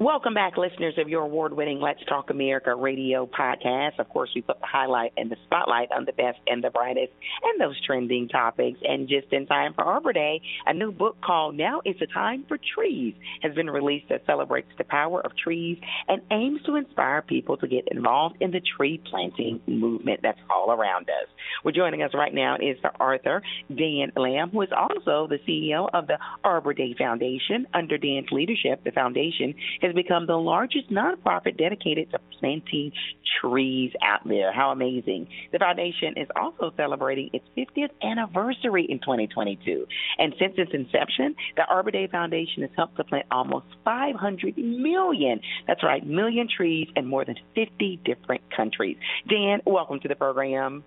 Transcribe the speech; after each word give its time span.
Welcome 0.00 0.32
back, 0.32 0.56
listeners 0.56 0.94
of 0.98 1.08
your 1.08 1.22
award 1.22 1.52
winning 1.52 1.80
Let's 1.80 2.04
Talk 2.08 2.30
America 2.30 2.72
radio 2.72 3.26
podcast. 3.26 3.98
Of 3.98 4.08
course, 4.08 4.30
we 4.32 4.42
put 4.42 4.60
the 4.60 4.66
highlight 4.66 5.12
and 5.16 5.28
the 5.28 5.34
spotlight 5.44 5.90
on 5.90 6.04
the 6.04 6.12
best 6.12 6.38
and 6.46 6.62
the 6.62 6.70
brightest 6.70 7.12
and 7.42 7.60
those 7.60 7.74
trending 7.84 8.28
topics. 8.28 8.78
And 8.84 9.08
just 9.08 9.32
in 9.32 9.48
time 9.48 9.74
for 9.74 9.82
Arbor 9.82 10.12
Day, 10.12 10.40
a 10.66 10.72
new 10.72 10.92
book 10.92 11.16
called 11.20 11.56
Now 11.56 11.80
Is 11.84 11.96
the 11.98 12.06
Time 12.06 12.44
for 12.46 12.60
Trees 12.76 13.14
has 13.42 13.56
been 13.56 13.68
released 13.68 14.08
that 14.10 14.24
celebrates 14.24 14.68
the 14.78 14.84
power 14.84 15.20
of 15.20 15.32
trees 15.36 15.78
and 16.06 16.22
aims 16.30 16.62
to 16.66 16.76
inspire 16.76 17.20
people 17.22 17.56
to 17.56 17.66
get 17.66 17.88
involved 17.90 18.36
in 18.38 18.52
the 18.52 18.62
tree 18.76 19.02
planting 19.10 19.60
movement 19.66 20.20
that's 20.22 20.38
all 20.48 20.70
around 20.70 21.08
us. 21.10 21.28
We're 21.64 21.72
joining 21.72 22.02
us 22.02 22.12
right 22.14 22.32
now 22.32 22.54
is 22.54 22.76
the 22.84 22.90
author, 23.02 23.42
Dan 23.68 24.12
Lambe, 24.16 24.52
who 24.52 24.62
is 24.62 24.70
also 24.70 25.26
the 25.26 25.40
CEO 25.48 25.88
of 25.92 26.06
the 26.06 26.18
Arbor 26.44 26.72
Day 26.72 26.94
Foundation. 26.96 27.66
Under 27.74 27.98
Dan's 27.98 28.30
leadership, 28.30 28.84
the 28.84 28.92
foundation 28.92 29.54
has 29.82 29.87
become 29.94 30.26
the 30.26 30.36
largest 30.36 30.90
nonprofit 30.90 31.56
dedicated 31.56 32.10
to 32.10 32.18
planting 32.38 32.92
trees 33.40 33.92
out 34.02 34.26
there. 34.26 34.52
How 34.52 34.70
amazing. 34.70 35.28
The 35.52 35.58
foundation 35.58 36.14
is 36.16 36.28
also 36.36 36.72
celebrating 36.76 37.30
its 37.32 37.44
50th 37.56 37.90
anniversary 38.02 38.86
in 38.88 38.98
2022. 38.98 39.86
And 40.18 40.34
since 40.38 40.54
its 40.56 40.72
inception, 40.72 41.36
the 41.56 41.64
Arbor 41.64 41.90
Day 41.90 42.06
Foundation 42.06 42.62
has 42.62 42.70
helped 42.76 42.96
to 42.96 43.04
plant 43.04 43.26
almost 43.30 43.66
500 43.84 44.56
million, 44.58 45.40
that's 45.66 45.82
right, 45.82 46.04
million 46.06 46.48
trees 46.48 46.88
in 46.96 47.06
more 47.06 47.24
than 47.24 47.36
50 47.54 48.00
different 48.04 48.42
countries. 48.54 48.96
Dan, 49.28 49.60
welcome 49.66 50.00
to 50.00 50.08
the 50.08 50.16
program. 50.16 50.84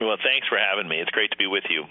Well, 0.00 0.16
thanks 0.22 0.48
for 0.48 0.58
having 0.58 0.88
me. 0.88 1.00
It's 1.00 1.10
great 1.10 1.30
to 1.30 1.36
be 1.36 1.46
with 1.46 1.64
you. 1.70 1.84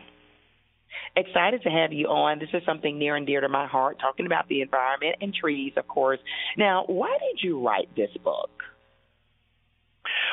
Excited 1.15 1.61
to 1.63 1.69
have 1.69 1.91
you 1.91 2.07
on. 2.07 2.39
This 2.39 2.49
is 2.53 2.63
something 2.65 2.97
near 2.97 3.15
and 3.15 3.27
dear 3.27 3.41
to 3.41 3.49
my 3.49 3.67
heart, 3.67 3.99
talking 3.99 4.25
about 4.25 4.47
the 4.47 4.61
environment 4.61 5.17
and 5.21 5.33
trees, 5.33 5.73
of 5.75 5.87
course. 5.87 6.19
Now, 6.57 6.85
why 6.87 7.17
did 7.19 7.43
you 7.43 7.59
write 7.59 7.93
this 7.95 8.11
book? 8.23 8.49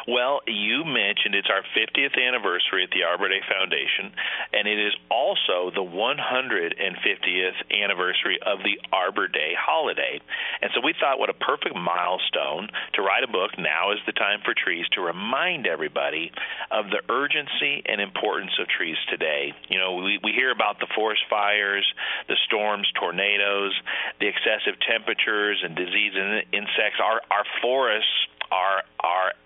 Well, 0.08 0.40
you 0.48 0.88
mentioned 0.88 1.36
it's 1.36 1.52
our 1.52 1.60
50th 1.76 2.16
anniversary 2.16 2.80
at 2.80 2.88
the 2.96 3.04
Arbor 3.04 3.28
Day 3.28 3.44
Foundation, 3.44 4.08
and 4.56 4.64
it 4.64 4.80
is 4.80 4.96
also 5.12 5.68
the 5.68 5.84
150th 5.84 7.60
anniversary 7.68 8.40
of 8.40 8.64
the 8.64 8.80
Arbor 8.88 9.28
Day 9.28 9.52
holiday. 9.52 10.18
And 10.62 10.70
so 10.72 10.80
we 10.80 10.94
thought, 10.98 11.20
what 11.20 11.28
a 11.28 11.36
perfect 11.36 11.76
milestone 11.76 12.72
to 12.96 13.02
write 13.02 13.20
a 13.20 13.28
book. 13.28 13.52
Now 13.60 13.92
is 13.92 14.00
the 14.08 14.16
time 14.16 14.40
for 14.48 14.56
trees 14.56 14.88
to 14.96 15.04
remind 15.04 15.66
everybody 15.66 16.32
of 16.72 16.88
the 16.88 17.04
urgency 17.12 17.84
and 17.84 18.00
importance 18.00 18.56
of 18.56 18.64
trees 18.66 18.96
today. 19.12 19.52
You 19.68 19.76
know, 19.76 20.00
we, 20.00 20.18
we 20.24 20.32
hear 20.32 20.50
about 20.50 20.80
the 20.80 20.88
forest 20.96 21.20
fires, 21.28 21.84
the 22.32 22.40
storms, 22.48 22.88
tornadoes, 22.98 23.76
the 24.24 24.26
excessive 24.32 24.80
temperatures, 24.88 25.60
and 25.60 25.76
disease 25.76 26.16
and 26.16 26.48
insects. 26.56 26.96
Our, 26.96 27.20
our 27.28 27.44
forests 27.60 28.16
are, 28.50 28.88
are. 29.04 29.36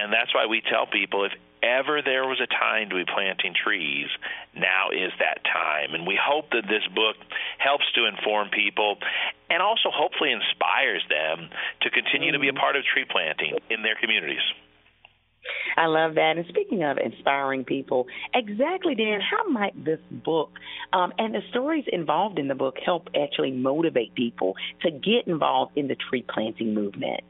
And 0.00 0.12
that's 0.12 0.34
why 0.34 0.46
we 0.46 0.62
tell 0.64 0.86
people 0.86 1.24
if 1.24 1.32
ever 1.62 2.00
there 2.00 2.24
was 2.24 2.40
a 2.40 2.48
time 2.48 2.88
to 2.88 2.96
be 2.96 3.04
planting 3.04 3.52
trees, 3.52 4.08
now 4.56 4.88
is 4.90 5.12
that 5.20 5.44
time. 5.44 5.92
And 5.92 6.06
we 6.06 6.16
hope 6.16 6.50
that 6.56 6.64
this 6.64 6.84
book 6.94 7.16
helps 7.58 7.84
to 7.94 8.08
inform 8.08 8.48
people 8.48 8.96
and 9.50 9.60
also 9.62 9.92
hopefully 9.92 10.32
inspires 10.32 11.04
them 11.08 11.50
to 11.82 11.90
continue 11.90 12.32
to 12.32 12.38
be 12.38 12.48
a 12.48 12.56
part 12.56 12.76
of 12.76 12.82
tree 12.84 13.04
planting 13.04 13.58
in 13.68 13.82
their 13.82 13.96
communities. 14.00 14.42
I 15.76 15.86
love 15.86 16.14
that. 16.14 16.36
And 16.36 16.46
speaking 16.48 16.82
of 16.82 16.98
inspiring 16.98 17.64
people, 17.64 18.06
exactly, 18.34 18.94
Dan, 18.94 19.20
how 19.20 19.48
might 19.48 19.84
this 19.84 20.00
book 20.10 20.52
um, 20.92 21.12
and 21.18 21.34
the 21.34 21.40
stories 21.50 21.84
involved 21.90 22.38
in 22.38 22.48
the 22.48 22.54
book 22.54 22.76
help 22.84 23.08
actually 23.20 23.52
motivate 23.52 24.14
people 24.14 24.54
to 24.82 24.90
get 24.90 25.26
involved 25.26 25.76
in 25.76 25.88
the 25.88 25.96
tree 25.96 26.24
planting 26.28 26.74
movement? 26.74 27.24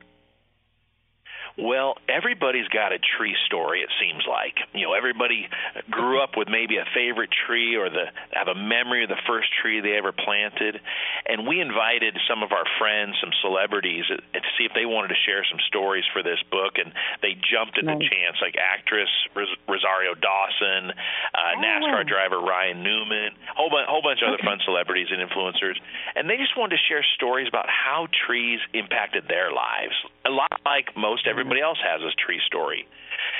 Well, 1.59 1.97
everybody's 2.09 2.69
got 2.69 2.93
a 2.93 2.98
tree 2.98 3.37
story. 3.47 3.81
It 3.81 3.91
seems 4.01 4.25
like 4.29 4.55
you 4.73 4.87
know 4.87 4.95
everybody 4.95 5.49
grew 5.91 6.22
up 6.22 6.37
with 6.37 6.49
maybe 6.49 6.77
a 6.77 6.87
favorite 6.94 7.31
tree 7.47 7.77
or 7.77 7.91
the 7.91 8.06
have 8.33 8.49
a 8.49 8.55
memory 8.55 9.03
of 9.03 9.11
the 9.11 9.21
first 9.27 9.49
tree 9.61 9.81
they 9.81 9.97
ever 9.97 10.12
planted. 10.12 10.81
And 11.27 11.47
we 11.47 11.61
invited 11.61 12.16
some 12.28 12.43
of 12.43 12.53
our 12.53 12.65
friends, 12.78 13.16
some 13.21 13.31
celebrities, 13.43 14.05
uh, 14.11 14.21
to 14.21 14.50
see 14.59 14.65
if 14.65 14.72
they 14.75 14.87
wanted 14.87 15.09
to 15.09 15.21
share 15.27 15.44
some 15.50 15.61
stories 15.69 16.05
for 16.12 16.22
this 16.22 16.38
book. 16.50 16.78
And 16.78 16.93
they 17.22 17.34
jumped 17.34 17.78
at 17.78 17.84
nice. 17.84 17.99
the 17.99 18.09
chance, 18.09 18.37
like 18.41 18.56
actress 18.56 19.11
Rosario 19.34 20.15
Dawson, 20.15 20.91
uh, 20.91 21.55
oh. 21.56 21.62
NASCAR 21.62 22.06
driver 22.06 22.41
Ryan 22.41 22.82
Newman, 22.82 23.34
whole 23.56 23.71
bunch, 23.71 23.87
whole 23.88 24.03
bunch 24.03 24.21
of 24.22 24.32
other 24.32 24.43
fun 24.43 24.59
celebrities 24.65 25.09
and 25.11 25.21
influencers. 25.21 25.77
And 26.15 26.28
they 26.28 26.37
just 26.37 26.56
wanted 26.56 26.77
to 26.78 26.82
share 26.88 27.05
stories 27.15 27.49
about 27.49 27.67
how 27.69 28.09
trees 28.27 28.61
impacted 28.75 29.28
their 29.28 29.53
lives. 29.53 29.94
A 30.25 30.31
lot 30.31 30.53
like 30.65 30.97
most 30.97 31.27
every 31.27 31.40
everybody 31.41 31.61
else 31.61 31.78
has 31.83 32.01
a 32.03 32.12
tree 32.21 32.41
story. 32.47 32.87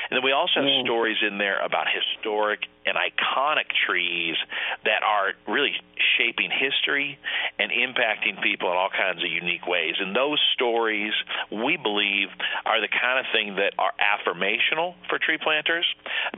And 0.09 0.17
then 0.17 0.23
we 0.25 0.31
also 0.31 0.59
have 0.59 0.67
mm. 0.67 0.83
stories 0.83 1.17
in 1.21 1.37
there 1.37 1.59
about 1.63 1.87
historic 1.87 2.67
and 2.85 2.97
iconic 2.97 3.71
trees 3.87 4.35
that 4.83 5.03
are 5.03 5.33
really 5.47 5.71
shaping 6.17 6.51
history 6.51 7.17
and 7.57 7.71
impacting 7.71 8.41
people 8.41 8.69
in 8.71 8.77
all 8.77 8.89
kinds 8.89 9.23
of 9.23 9.29
unique 9.29 9.65
ways. 9.67 9.95
And 9.99 10.15
those 10.15 10.41
stories, 10.53 11.13
we 11.51 11.77
believe, 11.77 12.27
are 12.65 12.81
the 12.81 12.89
kind 12.91 13.19
of 13.19 13.25
thing 13.31 13.55
that 13.55 13.73
are 13.79 13.93
affirmational 14.01 14.95
for 15.07 15.17
tree 15.17 15.39
planters, 15.41 15.85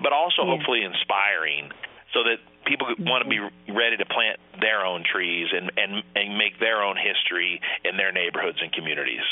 but 0.02 0.14
also 0.14 0.44
yeah. 0.44 0.56
hopefully 0.56 0.84
inspiring 0.84 1.72
so 2.14 2.24
that 2.24 2.38
people 2.66 2.88
want 3.00 3.24
to 3.24 3.30
be 3.30 3.42
ready 3.74 3.98
to 3.98 4.06
plant 4.06 4.40
their 4.62 4.86
own 4.86 5.04
trees 5.04 5.48
and, 5.52 5.72
and, 5.78 6.04
and 6.16 6.38
make 6.38 6.60
their 6.60 6.84
own 6.84 6.96
history 6.96 7.60
in 7.84 7.98
their 7.98 8.12
neighborhoods 8.12 8.60
and 8.62 8.72
communities. 8.72 9.26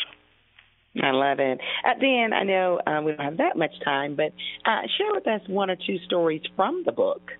I 1.01 1.11
love 1.11 1.39
it. 1.39 1.59
Uh, 1.85 1.99
Dan, 1.99 2.33
I 2.33 2.43
know 2.43 2.79
uh, 2.85 3.01
we 3.03 3.13
don't 3.13 3.23
have 3.23 3.37
that 3.37 3.57
much 3.57 3.71
time, 3.83 4.15
but 4.15 4.33
uh, 4.65 4.81
share 4.97 5.13
with 5.13 5.27
us 5.27 5.41
one 5.47 5.69
or 5.69 5.75
two 5.75 5.97
stories 6.05 6.41
from 6.55 6.83
the 6.85 6.91
book. 6.91 7.31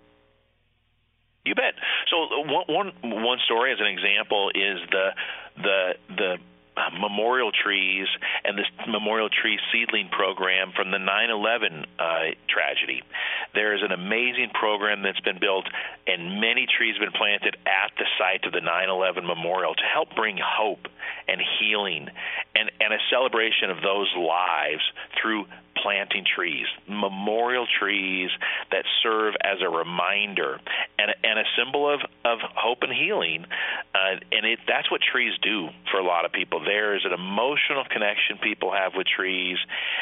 You 1.46 1.56
bet. 1.56 1.74
So 2.10 2.24
uh, 2.24 2.54
one 2.70 2.92
one 3.02 3.24
one 3.24 3.40
story, 3.46 3.74
as 3.74 3.80
an 3.80 3.88
example, 3.88 4.52
is 4.54 4.80
the 4.92 5.08
the 5.58 5.94
the 6.16 6.38
memorial 7.00 7.52
trees 7.52 8.08
and 8.44 8.58
this 8.58 8.68
memorial 8.88 9.30
tree 9.30 9.60
seedling 9.72 10.10
program 10.10 10.72
from 10.76 10.92
the 10.92 10.98
9/11 10.98 11.86
uh, 12.00 12.36
tragedy. 12.48 13.04
There 13.54 13.76
is 13.76 13.82
an 13.84 13.92
amazing 13.92 14.52
program 14.54 15.04
that's 15.04 15.20
been 15.20 15.40
built, 15.40 15.66
and 16.08 16.42
many 16.42 16.66
trees 16.66 16.96
have 16.96 17.06
been 17.06 17.18
planted 17.18 17.58
at 17.66 17.92
the 17.98 18.06
site 18.18 18.46
of 18.46 18.52
the 18.52 18.62
9/11 18.62 19.26
memorial 19.26 19.76
to 19.76 19.84
help 19.84 20.16
bring 20.16 20.38
hope 20.38 20.88
and 21.28 21.42
healing 21.60 22.10
and, 22.56 22.72
and 22.80 22.94
a 22.94 23.00
celebration 23.10 23.70
of 23.70 23.82
those 23.82 24.12
lives 24.16 24.84
through 25.22 25.46
planting 25.82 26.26
trees, 26.26 26.66
memorial 26.88 27.68
trees 27.80 28.30
that 28.72 28.86
serve 29.04 29.34
as 29.44 29.58
a 29.62 29.70
reminder 29.70 30.60
and, 31.00 31.12
and 31.24 31.40
a 31.40 31.44
symbol 31.58 31.92
of, 31.92 32.02
of 32.26 32.40
hope 32.56 32.80
and 32.82 32.94
healing. 32.94 33.46
Uh, 33.94 34.20
and 34.32 34.46
it, 34.46 34.60
that's 34.68 34.90
what 34.92 35.02
trees 35.02 35.34
do 35.42 35.70
for 35.92 36.00
a 36.00 36.04
lot 36.04 36.26
of 36.26 36.32
people. 36.32 36.64
There 36.64 36.96
is 36.96 37.02
an 37.06 37.14
emotional 37.14 37.84
connection 37.90 38.38
people 38.42 38.72
have 38.72 38.94
with 38.96 39.08
trees, 39.08 39.58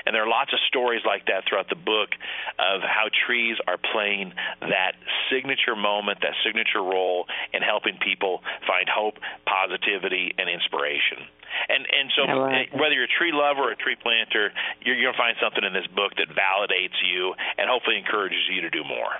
and 0.05 0.13
there 0.13 0.23
are 0.23 0.29
lots 0.29 0.53
of 0.53 0.59
stories 0.67 1.01
like 1.05 1.25
that 1.27 1.43
throughout 1.47 1.69
the 1.69 1.79
book 1.79 2.09
of 2.57 2.81
how 2.81 3.09
trees 3.27 3.57
are 3.67 3.77
playing 3.77 4.33
that 4.61 4.93
signature 5.31 5.75
moment, 5.75 6.19
that 6.21 6.35
signature 6.45 6.81
role 6.81 7.25
in 7.53 7.61
helping 7.61 7.97
people 7.97 8.41
find 8.67 8.87
hope, 8.89 9.15
positivity, 9.45 10.33
and 10.37 10.49
inspiration. 10.49 11.25
And 11.67 11.85
and 11.85 12.07
so 12.15 12.21
like 12.23 12.71
whether 12.73 12.93
you're 12.93 13.09
a 13.09 13.17
tree 13.19 13.33
lover 13.33 13.69
or 13.69 13.71
a 13.71 13.75
tree 13.75 13.97
planter, 13.97 14.53
you're 14.85 15.01
going 15.01 15.13
to 15.13 15.17
find 15.17 15.35
something 15.41 15.63
in 15.69 15.73
this 15.73 15.87
book 15.95 16.11
that 16.17 16.27
validates 16.33 16.97
you 17.05 17.33
and 17.57 17.69
hopefully 17.69 17.97
encourages 17.97 18.41
you 18.49 18.61
to 18.61 18.69
do 18.69 18.83
more. 18.83 19.13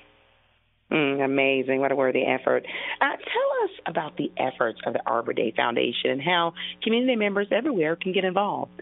Mm, 0.91 1.23
amazing. 1.23 1.79
What 1.81 1.91
a 1.91 1.95
worthy 1.95 2.25
effort. 2.25 2.65
Uh, 2.99 3.05
tell 3.05 3.63
us 3.63 3.69
about 3.85 4.17
the 4.17 4.31
efforts 4.37 4.79
of 4.85 4.93
the 4.93 5.01
Arbor 5.05 5.33
Day 5.33 5.53
Foundation 5.55 6.09
and 6.09 6.21
how 6.21 6.53
community 6.81 7.15
members 7.15 7.47
everywhere 7.51 7.95
can 7.95 8.11
get 8.11 8.25
involved. 8.25 8.81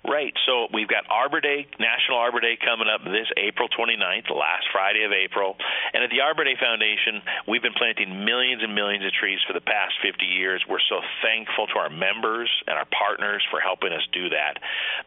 Right. 0.00 0.32
So 0.46 0.66
we've 0.72 0.88
got 0.88 1.04
Arbor 1.12 1.44
Day, 1.44 1.68
National 1.78 2.16
Arbor 2.16 2.40
Day 2.40 2.56
coming 2.56 2.88
up 2.88 3.04
this 3.04 3.28
April 3.36 3.68
29th, 3.68 4.32
the 4.32 4.34
last 4.34 4.64
Friday 4.72 5.04
of 5.04 5.12
April. 5.12 5.56
And 5.92 6.02
at 6.02 6.08
the 6.08 6.24
Arbor 6.24 6.44
Day 6.44 6.56
Foundation, 6.56 7.20
we've 7.46 7.60
been 7.60 7.76
planting 7.76 8.24
millions 8.24 8.64
and 8.64 8.74
millions 8.74 9.04
of 9.04 9.12
trees 9.12 9.38
for 9.46 9.52
the 9.52 9.60
past 9.60 10.00
50 10.00 10.24
years. 10.24 10.64
We're 10.64 10.80
so 10.88 11.04
thankful 11.20 11.68
to 11.68 11.76
our 11.78 11.92
members 11.92 12.48
and 12.66 12.80
our 12.80 12.88
partners 12.88 13.44
for 13.52 13.60
helping 13.60 13.92
us 13.92 14.00
do 14.12 14.32
that. 14.32 14.56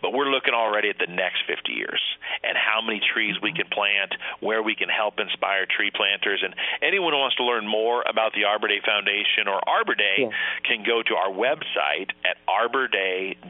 But 0.02 0.14
we're 0.14 0.30
looking 0.30 0.54
already 0.54 0.94
at 0.94 1.02
the 1.02 1.10
next 1.10 1.50
50 1.50 1.74
years 1.74 2.02
and 2.46 2.54
how 2.54 2.86
many 2.86 3.02
trees 3.02 3.34
we 3.42 3.50
can 3.50 3.66
plant, 3.74 4.14
where 4.46 4.62
we 4.62 4.78
can 4.78 4.90
help 4.94 5.18
inspire 5.18 5.66
tree 5.66 5.90
planters. 5.90 6.46
And 6.46 6.54
anyone 6.86 7.14
who 7.14 7.20
wants 7.20 7.38
to 7.42 7.44
learn 7.44 7.66
more 7.66 8.06
about 8.06 8.38
the 8.38 8.46
Arbor 8.46 8.70
Day 8.70 8.82
Foundation 8.86 9.50
or 9.50 9.58
Arbor 9.68 9.96
Day 9.96 10.30
yeah. 10.30 10.38
can 10.62 10.86
go 10.86 11.02
to 11.02 11.18
our 11.18 11.34
website 11.34 12.14
at 12.22 12.38
arborday.org 12.46 13.42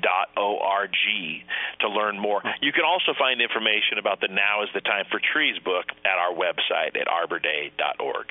to 1.82 1.90
learn 1.90 2.20
more. 2.20 2.42
You 2.62 2.72
can 2.72 2.84
also 2.84 3.18
find 3.18 3.42
information 3.42 3.98
about 4.00 4.22
the 4.22 4.28
Now 4.28 4.64
is 4.64 4.70
the 4.74 4.82
Time 4.82 5.06
for 5.10 5.20
Trees 5.20 5.58
book 5.64 5.86
at 6.06 6.18
our 6.18 6.34
website 6.34 7.00
at 7.00 7.08
arborday.org. 7.08 8.28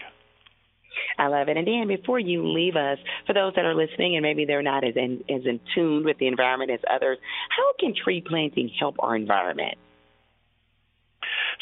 I 1.18 1.26
love 1.28 1.48
it. 1.48 1.56
And 1.56 1.66
Dan, 1.66 1.88
before 1.88 2.18
you 2.18 2.52
leave 2.52 2.76
us, 2.76 2.98
for 3.26 3.32
those 3.32 3.54
that 3.56 3.64
are 3.64 3.74
listening 3.74 4.16
and 4.16 4.22
maybe 4.22 4.44
they're 4.44 4.62
not 4.62 4.84
as 4.84 4.94
in, 4.96 5.24
as 5.28 5.46
in 5.46 5.60
tune 5.74 6.04
with 6.04 6.18
the 6.18 6.26
environment 6.26 6.70
as 6.70 6.80
others, 6.90 7.18
how 7.48 7.72
can 7.80 7.94
tree 7.94 8.22
planting 8.26 8.70
help 8.78 8.96
our 8.98 9.16
environment? 9.16 9.78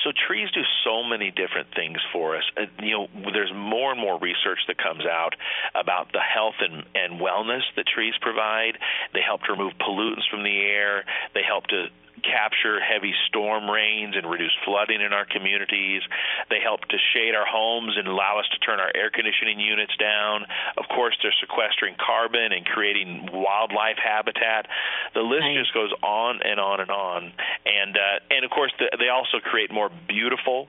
So 0.05 0.13
trees 0.13 0.51
do 0.53 0.63
so 0.85 1.03
many 1.03 1.31
different 1.31 1.69
things 1.75 1.99
for 2.13 2.37
us. 2.37 2.45
Uh, 2.57 2.67
you 2.83 2.93
know, 2.93 3.09
there's 3.33 3.53
more 3.55 3.93
and 3.93 4.01
more 4.01 4.19
research 4.19 4.61
that 4.69 4.79
comes 4.79 5.05
out 5.05 5.35
about 5.75 6.13
the 6.13 6.21
health 6.21 6.57
and, 6.61 6.85
and 6.95 7.21
wellness 7.21 7.63
that 7.77 7.87
trees 7.87 8.15
provide. 8.21 8.79
They 9.13 9.21
help 9.21 9.43
to 9.45 9.53
remove 9.53 9.75
pollutants 9.79 10.29
from 10.31 10.43
the 10.43 10.57
air. 10.61 11.05
They 11.35 11.43
help 11.47 11.67
to 11.69 11.87
capture 12.23 12.81
heavy 12.81 13.15
storm 13.29 13.69
rains 13.69 14.15
and 14.17 14.29
reduce 14.29 14.55
flooding 14.65 15.01
in 15.01 15.13
our 15.13 15.25
communities. 15.25 16.03
They 16.49 16.61
help 16.63 16.85
to 16.89 16.99
shade 17.15 17.35
our 17.35 17.47
homes 17.47 17.97
and 17.97 18.07
allow 18.07 18.39
us 18.39 18.47
to 18.53 18.59
turn 18.59 18.81
our 18.81 18.91
air 18.95 19.11
conditioning 19.11 19.61
units 19.61 19.97
down. 19.97 20.47
Of 20.77 20.85
course, 20.89 21.17
they're 21.23 21.35
sequestering 21.41 21.97
carbon 21.99 22.53
and 22.53 22.65
creating 22.65 23.29
wildlife 23.33 23.99
habitat. 24.03 24.67
The 25.15 25.23
list 25.23 25.43
nice. 25.43 25.59
just 25.59 25.75
goes 25.75 25.93
on 26.03 26.41
and 26.43 26.61
on 26.61 26.81
and 26.81 26.91
on. 26.91 27.33
And 27.67 27.97
uh, 27.97 28.19
and 28.31 28.45
of 28.45 28.51
course, 28.51 28.73
the, 28.79 28.91
they 28.99 29.09
also 29.09 29.41
create 29.41 29.73
more 29.73 29.91
beautiful 30.09 30.69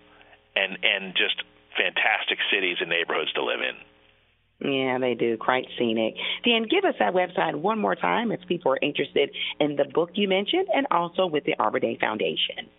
and 0.55 0.77
and 0.83 1.13
just 1.15 1.43
fantastic 1.77 2.39
cities 2.51 2.77
and 2.79 2.89
neighborhoods 2.89 3.31
to 3.33 3.43
live 3.43 3.61
in. 3.61 3.75
Yeah, 4.63 4.99
they 4.99 5.15
do. 5.15 5.37
Quite 5.37 5.65
scenic. 5.77 6.15
Dan, 6.45 6.67
give 6.69 6.85
us 6.85 6.93
that 6.99 7.13
website 7.13 7.55
one 7.55 7.79
more 7.79 7.95
time 7.95 8.31
if 8.31 8.41
people 8.47 8.71
are 8.71 8.79
interested 8.81 9.31
in 9.59 9.75
the 9.75 9.85
book 9.85 10.11
you 10.13 10.27
mentioned 10.27 10.67
and 10.73 10.85
also 10.91 11.25
with 11.25 11.45
the 11.45 11.55
Arbor 11.57 11.79
Day 11.79 11.97
Foundation. 11.99 12.69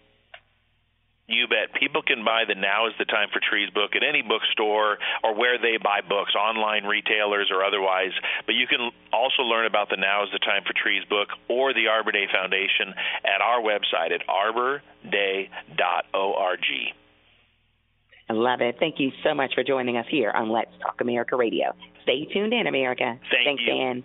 You 1.27 1.49
bet. 1.49 1.73
People 1.81 2.03
can 2.03 2.25
buy 2.25 2.45
the 2.47 2.55
Now 2.55 2.87
is 2.87 2.95
the 2.99 3.05
Time 3.05 3.29
for 3.33 3.41
Trees 3.41 3.71
book 3.71 3.97
at 3.97 4.03
any 4.03 4.23
bookstore 4.23 4.99
or 5.25 5.35
where 5.35 5.57
they 5.59 5.79
buy 5.83 6.01
books, 6.07 6.35
online 6.35 6.85
retailers 6.85 7.51
or 7.51 7.65
otherwise. 7.65 8.13
But 8.47 8.55
you 8.55 8.67
can 8.67 8.91
also 9.13 9.43
learn 9.43 9.67
about 9.67 9.89
the 9.89 9.97
Now 9.97 10.25
is 10.25 10.31
the 10.31 10.39
Time 10.39 10.63
for 10.67 10.75
Trees 10.75 11.05
book 11.09 11.29
or 11.49 11.73
the 11.73 11.89
Arbor 11.89 12.13
Day 12.13 12.27
Foundation 12.31 12.95
at 13.25 13.41
our 13.41 13.61
website 13.61 14.13
at 14.13 14.23
arborday.org. 14.29 15.49
I 18.29 18.35
love 18.35 18.61
it. 18.61 18.77
Thank 18.79 18.99
you 18.99 19.11
so 19.25 19.35
much 19.35 19.55
for 19.55 19.65
joining 19.65 19.97
us 19.97 20.07
here 20.09 20.31
on 20.31 20.51
Let's 20.51 20.71
Talk 20.81 21.01
America 21.01 21.37
Radio. 21.37 21.75
Stay 22.03 22.25
tuned 22.33 22.53
in, 22.53 22.67
America. 22.67 23.19
Thank 23.31 23.45
Thanks, 23.45 23.63
you. 23.67 23.75
Dan. 23.75 24.05